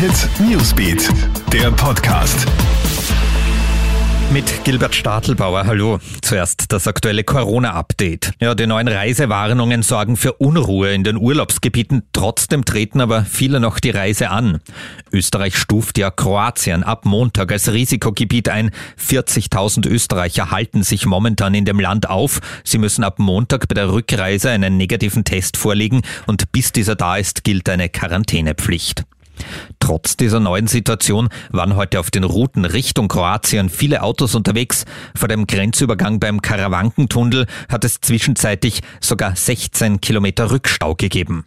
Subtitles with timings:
[0.00, 1.10] Hit Newsbeat,
[1.52, 2.46] der Podcast.
[4.32, 5.98] Mit Gilbert Stadelbauer, hallo.
[6.22, 8.32] Zuerst das aktuelle Corona-Update.
[8.40, 12.04] Ja, die neuen Reisewarnungen sorgen für Unruhe in den Urlaubsgebieten.
[12.14, 14.60] Trotzdem treten aber viele noch die Reise an.
[15.12, 18.70] Österreich stuft ja Kroatien ab Montag als Risikogebiet ein.
[18.98, 22.40] 40.000 Österreicher halten sich momentan in dem Land auf.
[22.64, 27.18] Sie müssen ab Montag bei der Rückreise einen negativen Test vorlegen und bis dieser da
[27.18, 29.04] ist, gilt eine Quarantänepflicht.
[29.78, 34.84] Trotz dieser neuen Situation waren heute auf den Routen Richtung Kroatien viele Autos unterwegs.
[35.14, 41.46] Vor dem Grenzübergang beim Karawankentunnel hat es zwischenzeitlich sogar 16 Kilometer Rückstau gegeben.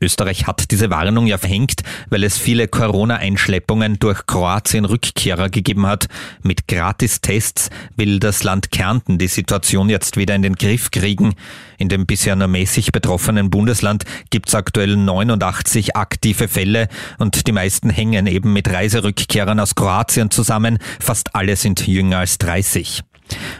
[0.00, 6.08] Österreich hat diese Warnung ja verhängt, weil es viele Corona-Einschleppungen durch Kroatien-Rückkehrer gegeben hat.
[6.42, 11.34] Mit Gratistests will das Land Kärnten die Situation jetzt wieder in den Griff kriegen.
[11.78, 17.52] In dem bisher nur mäßig betroffenen Bundesland gibt es aktuell 89 aktive Fälle und die
[17.52, 20.78] meisten hängen eben mit Reiserückkehrern aus Kroatien zusammen.
[20.98, 23.02] Fast alle sind jünger als 30.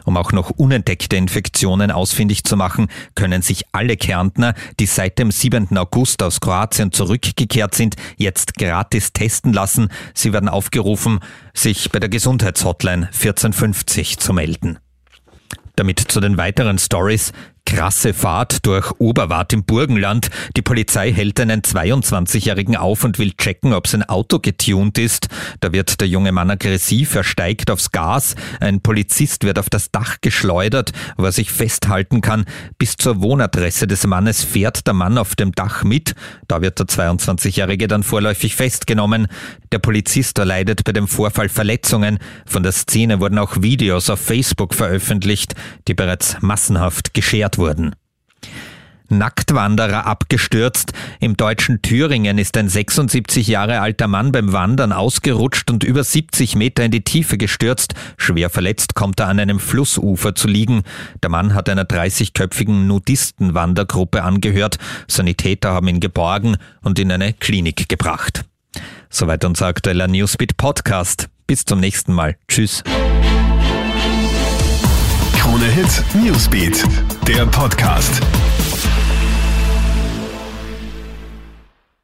[0.04, 5.30] Um auch noch unentdeckte Infektionen ausfindig zu machen, können sich alle Kärntner, die seit dem
[5.30, 5.76] 7.
[5.76, 9.88] August aus Kroatien zurückgekehrt sind, jetzt gratis testen lassen.
[10.14, 11.20] Sie werden aufgerufen,
[11.54, 14.78] sich bei der Gesundheitshotline 1450 zu melden.
[15.76, 17.32] Damit zu den weiteren Stories.
[17.68, 20.30] Krasse Fahrt durch Oberwart im Burgenland.
[20.56, 25.28] Die Polizei hält einen 22-Jährigen auf und will checken, ob sein Auto getunt ist.
[25.60, 28.36] Da wird der junge Mann aggressiv, er steigt aufs Gas.
[28.60, 32.46] Ein Polizist wird auf das Dach geschleudert, wo er sich festhalten kann.
[32.78, 36.14] Bis zur Wohnadresse des Mannes fährt der Mann auf dem Dach mit.
[36.48, 39.26] Da wird der 22-Jährige dann vorläufig festgenommen.
[39.72, 42.18] Der Polizist erleidet bei dem Vorfall Verletzungen.
[42.46, 45.54] Von der Szene wurden auch Videos auf Facebook veröffentlicht,
[45.86, 47.94] die bereits massenhaft geschert wurden.
[49.10, 50.92] Nacktwanderer abgestürzt.
[51.20, 56.56] Im deutschen Thüringen ist ein 76 Jahre alter Mann beim Wandern ausgerutscht und über 70
[56.56, 57.94] Meter in die Tiefe gestürzt.
[58.16, 60.82] Schwer verletzt kommt er an einem Flussufer zu liegen.
[61.22, 64.78] Der Mann hat einer 30-köpfigen Nudistenwandergruppe angehört.
[65.06, 68.44] Sanitäter haben ihn geborgen und in eine Klinik gebracht.
[69.10, 71.28] Soweit unser aktueller Newsbeat Podcast.
[71.46, 72.36] Bis zum nächsten Mal.
[72.46, 72.84] Tschüss.
[75.38, 76.84] Krone Hit Newsbeat,
[77.28, 78.22] der Podcast.